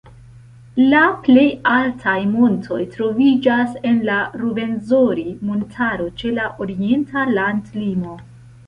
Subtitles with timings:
[0.93, 1.43] La plej
[1.73, 8.23] altaj montoj troviĝas en la Ruvenzori-montaro ĉe la orienta landlimo.